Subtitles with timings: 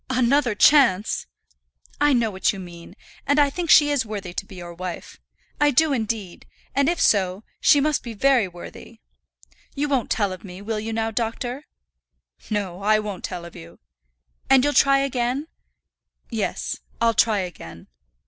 [0.09, 1.27] "Another chance!"
[1.99, 2.95] "I know what you mean,
[3.27, 5.19] and I think she is worthy to be your wife.
[5.59, 8.99] I do, indeed; and if so, she must be very worthy.
[9.75, 11.65] You won't tell of me, will you now, doctor?"
[12.49, 13.77] "No; I won't tell of you."
[14.49, 15.45] "And you'll try again?"
[16.31, 17.85] "Yes; I'll try again."